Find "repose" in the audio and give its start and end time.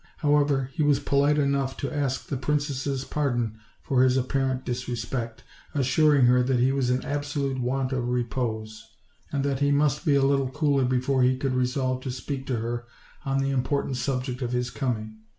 8.09-8.83